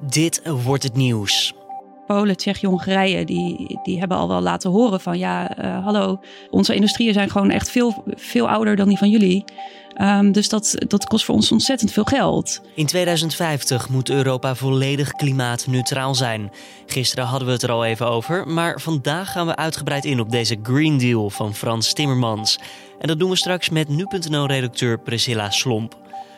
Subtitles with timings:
[0.00, 1.54] Dit wordt het nieuws.
[2.06, 6.74] Polen, Tsjechië, Hongarije, die, die hebben al wel laten horen van ja, uh, hallo, onze
[6.74, 9.44] industrieën zijn gewoon echt veel, veel ouder dan die van jullie.
[10.00, 12.60] Um, dus dat, dat kost voor ons ontzettend veel geld.
[12.74, 16.50] In 2050 moet Europa volledig klimaatneutraal zijn.
[16.86, 20.30] Gisteren hadden we het er al even over, maar vandaag gaan we uitgebreid in op
[20.30, 22.58] deze Green Deal van Frans Timmermans.
[22.98, 25.96] En dat doen we straks met nu.nl-redacteur Priscilla Slomp.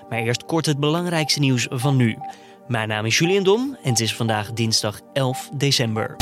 [0.09, 2.17] Maar eerst kort het belangrijkste nieuws van nu.
[2.71, 6.17] Mijn naam is Julian Dom en het is vandaag dinsdag 11 december.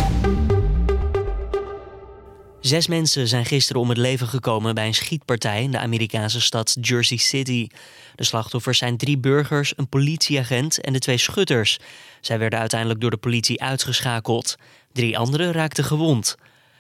[2.61, 6.77] Zes mensen zijn gisteren om het leven gekomen bij een schietpartij in de Amerikaanse stad
[6.81, 7.67] Jersey City.
[8.15, 11.79] De slachtoffers zijn drie burgers, een politieagent en de twee schutters.
[12.21, 14.57] Zij werden uiteindelijk door de politie uitgeschakeld.
[14.93, 16.37] Drie anderen raakten gewond.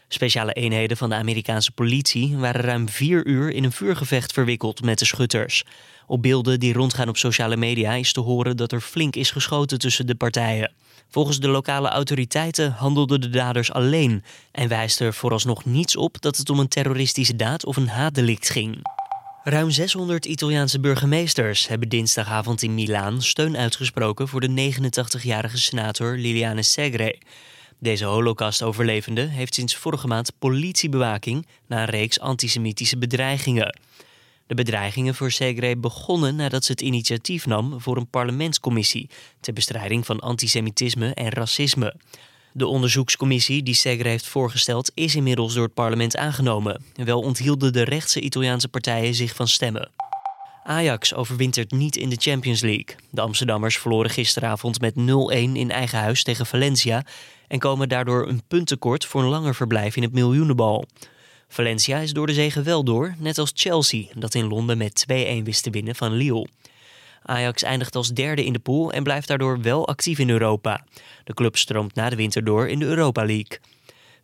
[0.09, 4.99] Speciale eenheden van de Amerikaanse politie waren ruim vier uur in een vuurgevecht verwikkeld met
[4.99, 5.65] de schutters.
[6.07, 9.79] Op beelden die rondgaan op sociale media is te horen dat er flink is geschoten
[9.79, 10.73] tussen de partijen.
[11.11, 16.37] Volgens de lokale autoriteiten handelden de daders alleen en wijst er vooralsnog niets op dat
[16.37, 18.79] het om een terroristische daad of een haatdelict ging.
[19.43, 26.63] Ruim 600 Italiaanse burgemeesters hebben dinsdagavond in Milaan steun uitgesproken voor de 89-jarige senator Liliane
[26.63, 27.19] Segre.
[27.79, 33.79] Deze holocaust-overlevende heeft sinds vorige maand politiebewaking na een reeks antisemitische bedreigingen.
[34.47, 40.07] De bedreigingen voor Segre begonnen nadat ze het initiatief nam voor een parlementscommissie ter bestrijding
[40.07, 41.95] van antisemitisme en racisme.
[42.53, 46.83] De onderzoekscommissie die Segre heeft voorgesteld is inmiddels door het parlement aangenomen.
[46.95, 49.91] Wel onthielden de rechtse Italiaanse partijen zich van stemmen.
[50.69, 52.97] Ajax overwintert niet in de Champions League.
[53.11, 54.97] De Amsterdammers verloren gisteravond met 0-1
[55.35, 57.05] in eigen huis tegen Valencia
[57.47, 60.87] en komen daardoor een punt tekort voor een langer verblijf in het miljoenenbal.
[61.49, 65.13] Valencia is door de zegen wel door, net als Chelsea, dat in Londen met 2-1
[65.43, 66.49] wist te winnen van Lille.
[67.23, 70.85] Ajax eindigt als derde in de pool en blijft daardoor wel actief in Europa.
[71.25, 73.59] De club stroomt na de winter door in de Europa League.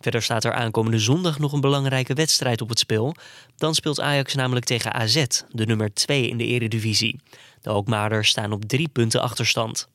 [0.05, 3.15] Verder staat er aankomende zondag nog een belangrijke wedstrijd op het spel.
[3.57, 7.21] Dan speelt Ajax namelijk tegen AZ, de nummer 2 in de eredivisie.
[7.61, 9.89] De Alkmaarders staan op drie punten achterstand.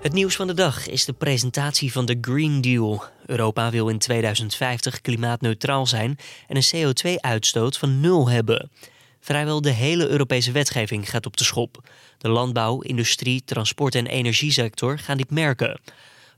[0.00, 3.04] Het nieuws van de dag is de presentatie van de Green Deal.
[3.26, 6.18] Europa wil in 2050 klimaatneutraal zijn
[6.48, 8.70] en een CO2-uitstoot van nul hebben.
[9.20, 11.88] Vrijwel de hele Europese wetgeving gaat op de schop.
[12.18, 15.80] De landbouw, industrie, transport en energiesector gaan dit merken.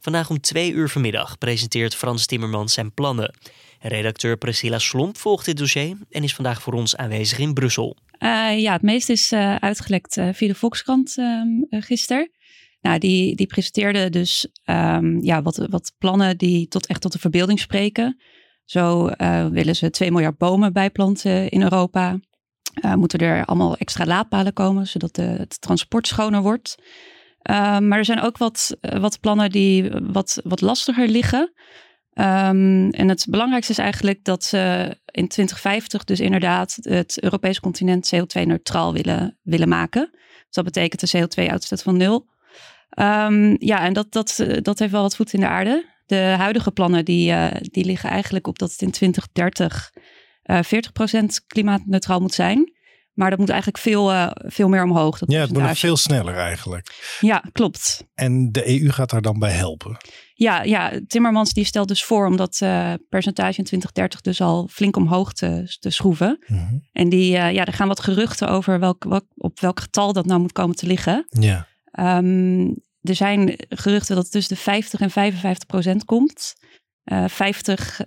[0.00, 3.34] Vandaag om twee uur vanmiddag presenteert Frans Timmermans zijn plannen.
[3.80, 7.96] Redacteur Priscilla Slomp volgt dit dossier en is vandaag voor ons aanwezig in Brussel.
[8.18, 12.30] Uh, ja, het meeste is uh, uitgelekt uh, via de Volkskrant ehm, gisteren.
[12.80, 17.18] Nou, die, die presenteerde dus um, ja, wat, wat plannen die tot, echt tot de
[17.18, 18.20] verbeelding spreken.
[18.64, 19.10] Zo
[19.50, 22.18] willen ze 2 miljard bomen bijplanten in Europa.
[22.94, 26.76] moeten er allemaal extra laadpalen komen, zodat de, het transport schoner wordt.
[27.42, 31.52] Um, maar er zijn ook wat, wat plannen die wat, wat lastiger liggen.
[32.14, 34.58] Um, en het belangrijkste is eigenlijk dat ze
[35.04, 40.08] in 2050 dus inderdaad het Europese continent CO2-neutraal willen, willen maken.
[40.12, 42.26] Dus dat betekent een CO2-uitstoot van nul.
[42.98, 45.84] Um, ja, en dat, dat, dat heeft wel wat voet in de aarde.
[46.06, 49.90] De huidige plannen die, uh, die liggen eigenlijk op dat het in 2030
[50.44, 50.60] uh,
[51.22, 52.72] 40% klimaatneutraal moet zijn.
[53.18, 55.18] Maar dat moet eigenlijk veel, uh, veel meer omhoog.
[55.18, 57.16] Dat ja, het moet veel sneller eigenlijk.
[57.20, 58.04] Ja, klopt.
[58.14, 59.96] En de EU gaat daar dan bij helpen?
[60.34, 64.68] Ja, ja Timmermans die stelt dus voor om dat uh, percentage in 2030 dus al
[64.70, 66.44] flink omhoog te, te schroeven.
[66.46, 66.88] Mm -hmm.
[66.92, 70.26] En die, uh, ja, er gaan wat geruchten over welk, welk, op welk getal dat
[70.26, 71.26] nou moet komen te liggen.
[71.28, 71.66] Ja.
[72.18, 72.66] Um,
[73.02, 76.54] er zijn geruchten dat het tussen de 50 en 55 procent komt.
[77.26, 78.00] 50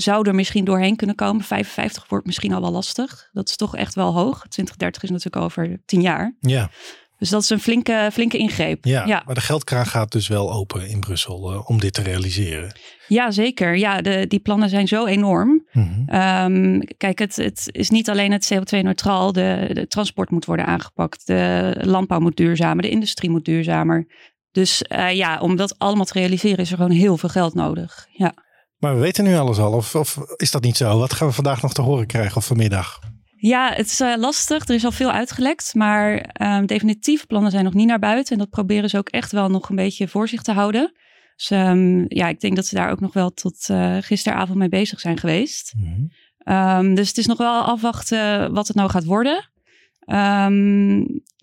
[0.00, 1.44] zou er misschien doorheen kunnen komen.
[1.44, 3.28] 55 wordt misschien al wel lastig.
[3.32, 4.38] Dat is toch echt wel hoog.
[4.48, 6.36] 2030 is natuurlijk over 10 jaar.
[6.40, 6.70] Ja.
[7.18, 8.84] Dus dat is een flinke, flinke ingreep.
[8.84, 9.22] Ja, ja.
[9.26, 12.72] maar de geldkraan gaat dus wel open in Brussel uh, om dit te realiseren.
[13.08, 13.76] Ja, zeker.
[13.76, 15.66] Ja, de, die plannen zijn zo enorm.
[15.72, 16.20] Mm -hmm.
[16.54, 19.32] um, kijk, het, het is niet alleen het CO2-neutraal.
[19.32, 21.26] De, de transport moet worden aangepakt.
[21.26, 22.82] De landbouw moet duurzamer.
[22.82, 24.06] De industrie moet duurzamer.
[24.52, 28.06] Dus uh, ja, om dat allemaal te realiseren is er gewoon heel veel geld nodig.
[28.12, 28.34] Ja.
[28.78, 30.98] Maar we weten nu alles al, of, of, is dat niet zo?
[30.98, 32.98] Wat gaan we vandaag nog te horen krijgen of vanmiddag?
[33.36, 34.68] Ja, het is uh, lastig.
[34.68, 38.32] Er is al veel uitgelekt, maar um, definitieve plannen zijn nog niet naar buiten.
[38.32, 40.92] En dat proberen ze ook echt wel nog een beetje voor zich te houden.
[41.36, 44.68] Dus um, ja, ik denk dat ze daar ook nog wel tot uh, gisteravond mee
[44.68, 45.72] bezig zijn geweest.
[45.76, 46.10] Mm
[46.44, 46.54] -hmm.
[46.54, 49.50] um, dus het is nog wel afwachten wat het nou gaat worden.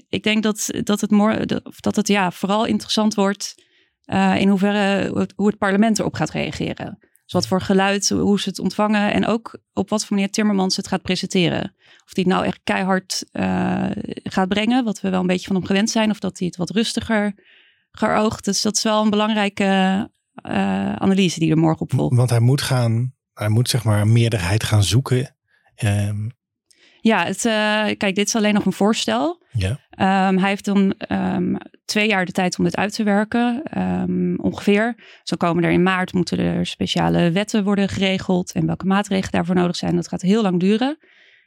[0.09, 1.11] ik denk dat, dat, het,
[1.79, 3.55] dat het ja, vooral interessant wordt
[4.05, 6.99] uh, in hoeverre hoe het parlement erop gaat reageren.
[7.25, 10.75] Dus wat voor geluid, hoe ze het ontvangen en ook op wat voor manier Timmermans
[10.75, 11.63] het gaat presenteren.
[12.05, 13.89] Of hij het nou echt keihard uh,
[14.23, 16.57] gaat brengen, wat we wel een beetje van hem gewend zijn, of dat hij het
[16.57, 17.33] wat rustiger
[17.91, 18.45] geoogt.
[18.45, 19.63] Dus dat is wel een belangrijke
[20.43, 22.15] uh, analyse die er morgen op volgt.
[22.15, 25.35] Want hij moet gaan, hij moet zeg maar een meerderheid gaan zoeken.
[25.83, 26.31] Um,
[27.07, 29.43] ja, het, uh, kijk, dit is alleen nog een voorstel.
[29.51, 29.69] Ja.
[30.29, 34.39] Um, hij heeft dan um, twee jaar de tijd om dit uit te werken, um,
[34.39, 34.95] ongeveer.
[35.23, 39.55] Zo komen er in maart moeten er speciale wetten worden geregeld en welke maatregelen daarvoor
[39.55, 39.95] nodig zijn.
[39.95, 40.97] Dat gaat heel lang duren.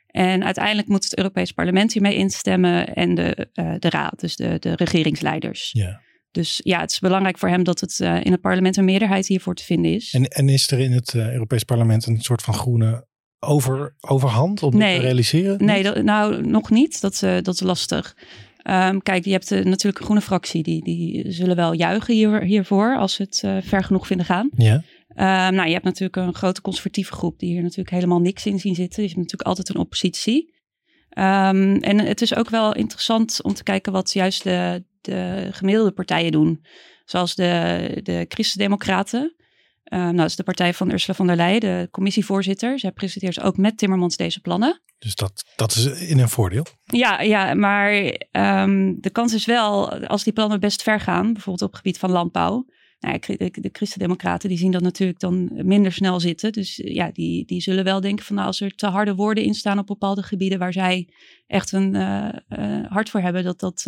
[0.07, 4.57] En uiteindelijk moet het Europees Parlement hiermee instemmen en de, uh, de Raad, dus de,
[4.59, 5.71] de regeringsleiders.
[5.73, 6.01] Ja.
[6.31, 9.27] Dus ja, het is belangrijk voor hem dat het uh, in het parlement een meerderheid
[9.27, 10.13] hiervoor te vinden is.
[10.13, 13.07] En, en is er in het Europees Parlement een soort van groene
[13.41, 15.65] over, overhand om nee, dit te realiseren?
[15.65, 17.01] Nee, dat, nou nog niet.
[17.01, 18.17] Dat, uh, dat is lastig.
[18.65, 20.63] Um, kijk, je hebt uh, natuurlijk een groene fractie.
[20.63, 24.51] Die, die zullen wel juichen hier, hiervoor als ze het uh, ver genoeg vinden gaan.
[24.57, 24.75] Ja.
[24.75, 28.59] Um, nou, je hebt natuurlijk een grote conservatieve groep die hier natuurlijk helemaal niks in
[28.59, 29.03] zien zitten.
[29.03, 30.55] Je hebt natuurlijk altijd een oppositie.
[31.11, 35.93] Um, en het is ook wel interessant om te kijken wat juist de, de gemiddelde
[35.93, 36.65] partijen doen.
[37.05, 39.35] Zoals de, de Christen-Democraten.
[39.89, 42.79] Uh, nou, dat is de partij van Ursula von der Leyen, de commissievoorzitter.
[42.79, 44.83] Zij presenteert ook met Timmermans deze plannen.
[44.99, 46.67] Dus dat, dat is in een voordeel?
[46.85, 47.93] Ja, ja maar
[48.33, 51.99] um, de kans is wel, als die plannen best ver gaan, bijvoorbeeld op het gebied
[51.99, 52.67] van landbouw.
[53.01, 56.53] Nou, de, de Christen-Democraten die zien dat natuurlijk dan minder snel zitten.
[56.53, 59.55] Dus ja, die, die zullen wel denken van nou, als er te harde woorden in
[59.55, 61.09] staan op bepaalde gebieden waar zij
[61.47, 63.85] echt een uh, uh, hart voor hebben, dat, dat,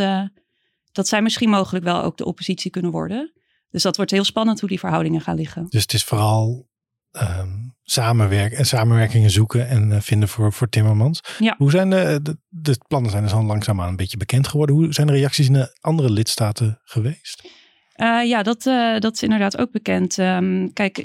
[0.92, 3.32] dat zij misschien mogelijk wel ook de oppositie kunnen worden.
[3.70, 5.66] Dus dat wordt heel spannend hoe die verhoudingen gaan liggen.
[5.68, 6.68] Dus het is vooral
[7.12, 11.20] um, samenwerken en samenwerkingen zoeken en uh, vinden voor, voor Timmermans.
[11.38, 11.54] Ja.
[11.58, 14.76] Hoe zijn de, de, de plannen zijn dus al langzaamaan een beetje bekend geworden.
[14.76, 17.48] Hoe zijn de reacties in de andere lidstaten geweest?
[17.96, 20.18] Uh, ja, dat, uh, dat is inderdaad ook bekend.
[20.18, 20.98] Um, kijk,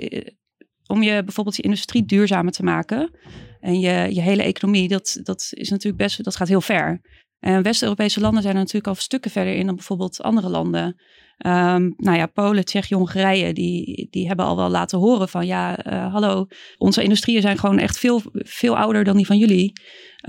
[0.88, 3.12] om je bijvoorbeeld je industrie duurzamer te maken
[3.60, 7.02] en je, je hele economie, dat, dat is natuurlijk best, dat gaat heel ver.
[7.40, 11.02] En West-Europese landen zijn er natuurlijk al stukken verder in dan bijvoorbeeld andere landen.
[11.46, 15.86] Um, nou ja, Polen, Tsjechië, Hongarije, die, die hebben al wel laten horen van ja,
[15.86, 16.46] uh, hallo,
[16.78, 19.74] onze industrieën zijn gewoon echt veel, veel ouder dan die van jullie.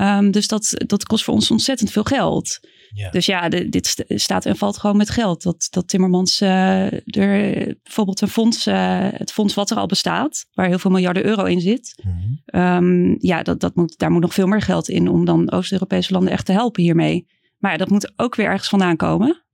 [0.01, 2.61] Um, dus dat, dat kost voor ons ontzettend veel geld.
[2.97, 3.11] Ja.
[3.11, 5.43] Dus ja, de, dit staat en valt gewoon met geld.
[5.43, 10.47] Dat, dat Timmermans uh, er bijvoorbeeld een fonds, uh, het fonds wat er al bestaat,
[10.53, 12.03] waar heel veel miljarden euro in zit.
[12.05, 12.61] Mm -hmm.
[12.61, 16.13] um, ja, dat, dat moet, daar moet nog veel meer geld in om dan Oost-Europese
[16.13, 17.27] landen echt te helpen hiermee.
[17.59, 19.45] Maar ja, dat moet ook weer ergens vandaan komen.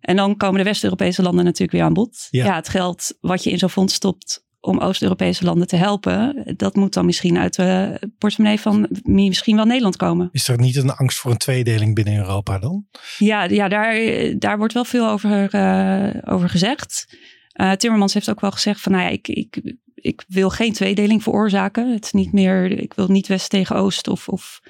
[0.00, 2.26] En dan komen de West-Europese landen natuurlijk weer aan bod.
[2.30, 2.44] Ja.
[2.44, 6.74] ja, het geld wat je in zo'n fonds stopt om Oost-Europese landen te helpen, dat
[6.74, 10.28] moet dan misschien uit de portemonnee van misschien wel Nederland komen.
[10.32, 12.86] Is er niet een angst voor een tweedeling binnen Europa dan?
[13.18, 13.96] Ja, ja daar,
[14.38, 17.16] daar wordt wel veel over, uh, over gezegd.
[17.60, 21.22] Uh, Timmermans heeft ook wel gezegd van, nou ja, ik, ik, ik wil geen tweedeling
[21.22, 21.92] veroorzaken.
[21.92, 24.60] Het is niet meer, ik wil niet West tegen Oost of, of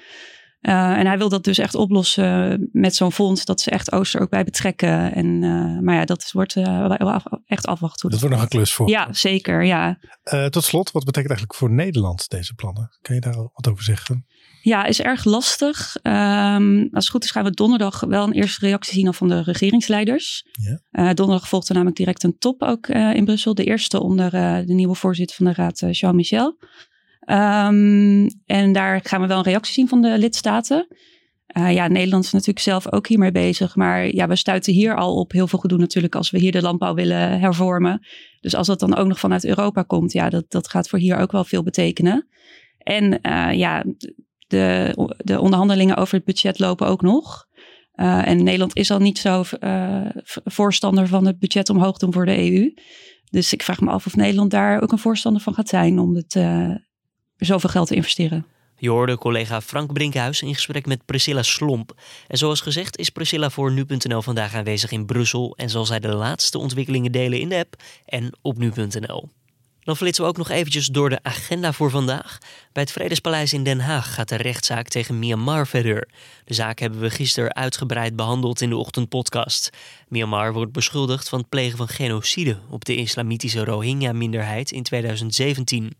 [0.61, 4.21] uh, en hij wil dat dus echt oplossen met zo'n fonds, dat ze echt Ooster
[4.21, 5.13] ook bij betrekken.
[5.13, 8.09] En, uh, maar ja, dat wordt uh, af, echt afwachten.
[8.09, 8.89] Dat wordt nog een klus voor.
[8.89, 9.63] Ja, zeker.
[9.63, 9.97] Ja.
[10.49, 12.97] tot slot, wat betekent eigenlijk voor Nederland deze plannen?
[13.01, 14.25] Kan je daar wat over zeggen?
[14.61, 15.95] Ja, is erg lastig.
[16.03, 19.41] Um, als het goed is gaan we donderdag wel een eerste reactie zien van de
[19.41, 20.45] regeringsleiders.
[20.91, 21.13] Ja.
[21.13, 23.53] donderdag volgt er namelijk direct een top ook in Brussel.
[23.53, 24.31] De eerste onder
[24.65, 26.57] de nieuwe voorzitter van de raad, Jean-Michel.
[27.25, 30.87] Um, en daar gaan we wel een reactie zien van de lidstaten.
[31.57, 33.75] Uh, ja, Nederland is natuurlijk zelf ook hiermee bezig.
[33.75, 36.61] Maar ja, we stuiten hier al op heel veel gedoe natuurlijk als we hier de
[36.61, 38.07] landbouw willen hervormen.
[38.39, 41.17] Dus als dat dan ook nog vanuit Europa komt, ja, dat, dat gaat voor hier
[41.17, 42.27] ook wel veel betekenen.
[42.77, 43.83] En uh, ja,
[44.47, 47.47] de, de onderhandelingen over het budget lopen ook nog.
[47.95, 49.43] Uh, en Nederland is al niet zo
[50.43, 52.73] voorstander van het budget omhoog doen voor de EU.
[53.29, 56.15] Dus ik vraag me af of Nederland daar ook een voorstander van gaat zijn om
[56.15, 56.35] het
[57.47, 58.45] zoveel geld te investeren.
[58.77, 61.93] Je hoorde collega Frank Brinkhuis in gesprek met Priscilla Slomp.
[62.27, 66.13] En zoals gezegd is Priscilla voor nu.nl vandaag aanwezig in Brussel en zal zij de
[66.15, 69.29] laatste ontwikkelingen delen in de app en op nu.nl.
[69.83, 72.37] Dan flitsen we ook nog eventjes door de agenda voor vandaag.
[72.71, 76.09] Bij het Vredespaleis in Den Haag gaat de rechtszaak tegen Myanmar verder.
[76.45, 79.69] De zaak hebben we gisteren uitgebreid behandeld in de ochtendpodcast.
[80.07, 85.95] Myanmar wordt beschuldigd van het plegen van genocide op de islamitische Rohingya-minderheid in 2017.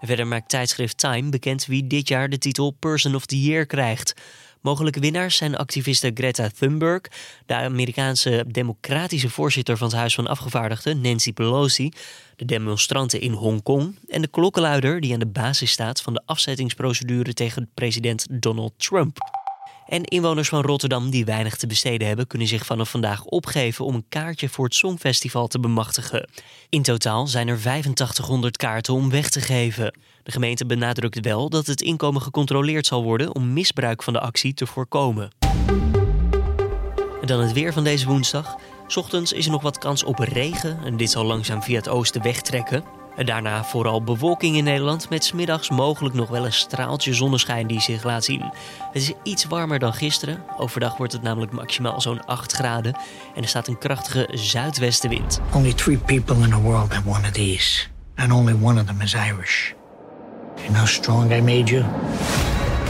[0.00, 4.14] Verder maakt tijdschrift Time bekend wie dit jaar de titel Person of the Year krijgt.
[4.60, 7.02] Mogelijke winnaars zijn activiste Greta Thunberg,
[7.46, 11.92] de Amerikaanse democratische voorzitter van het Huis van Afgevaardigden Nancy Pelosi,
[12.36, 17.34] de demonstranten in Hongkong en de klokkenluider die aan de basis staat van de afzettingsprocedure
[17.34, 19.37] tegen president Donald Trump.
[19.88, 23.94] En inwoners van Rotterdam die weinig te besteden hebben, kunnen zich vanaf vandaag opgeven om
[23.94, 26.28] een kaartje voor het Songfestival te bemachtigen.
[26.68, 29.98] In totaal zijn er 8500 kaarten om weg te geven.
[30.22, 34.54] De gemeente benadrukt wel dat het inkomen gecontroleerd zal worden om misbruik van de actie
[34.54, 35.30] te voorkomen.
[37.20, 38.56] En dan het weer van deze woensdag.
[38.94, 42.22] Ochtends is er nog wat kans op regen en dit zal langzaam via het oosten
[42.22, 42.97] wegtrekken.
[43.24, 48.04] Daarna vooral bewolking in Nederland met smiddags mogelijk nog wel een straaltje zonneschijn die zich
[48.04, 48.42] laat zien.
[48.92, 50.42] Het is iets warmer dan gisteren.
[50.58, 52.94] Overdag wordt het namelijk maximaal zo'n 8 graden
[53.34, 55.40] en er staat een krachtige zuidwestenwind.
[55.54, 57.86] Only three people in the world have one of these.
[58.14, 59.72] And only one of them is Irish.
[60.56, 61.84] You know how strong I made you?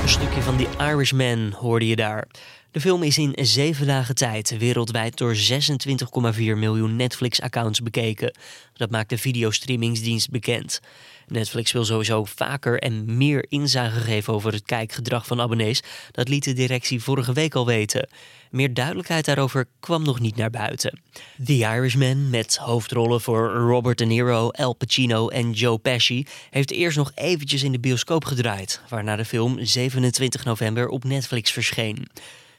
[0.08, 2.28] Een stukje van die Irishman hoorde je daar.
[2.70, 8.36] De film is in zeven dagen tijd wereldwijd door 26,4 miljoen Netflix-accounts bekeken.
[8.72, 10.80] Dat maakt de videostreamingsdienst bekend.
[11.30, 15.82] Netflix wil sowieso vaker en meer inzage geven over het kijkgedrag van abonnees.
[16.10, 18.08] Dat liet de directie vorige week al weten.
[18.50, 21.00] Meer duidelijkheid daarover kwam nog niet naar buiten.
[21.44, 26.96] The Irishman, met hoofdrollen voor Robert De Niro, Al Pacino en Joe Pesci, heeft eerst
[26.96, 32.08] nog eventjes in de bioscoop gedraaid, waarna de film 27 november op Netflix verscheen.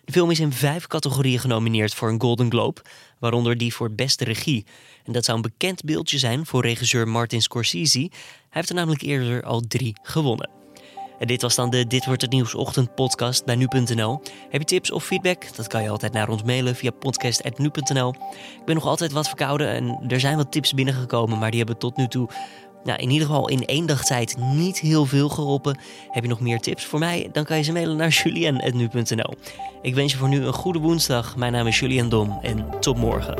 [0.09, 2.81] De film is in vijf categorieën genomineerd voor een Golden Globe,
[3.19, 4.65] waaronder die voor beste regie.
[5.05, 7.99] En dat zou een bekend beeldje zijn voor regisseur Martin Scorsese.
[7.99, 8.09] Hij
[8.49, 10.49] heeft er namelijk eerder al drie gewonnen.
[11.19, 14.21] En dit was dan de Dit wordt het nieuws ochtend podcast bij nu.nl.
[14.49, 15.55] Heb je tips of feedback?
[15.55, 18.09] Dat kan je altijd naar ons mailen via podcast@nu.nl.
[18.59, 21.77] Ik ben nog altijd wat verkouden en er zijn wat tips binnengekomen, maar die hebben
[21.77, 22.29] tot nu toe
[22.83, 25.77] nou, in ieder geval in één dag tijd niet heel veel geholpen.
[26.09, 27.29] Heb je nog meer tips voor mij?
[27.31, 29.33] Dan kan je ze mailen naar julien.nu.nl.
[29.81, 31.35] Ik wens je voor nu een goede woensdag.
[31.35, 33.37] Mijn naam is Julien Dom en tot morgen.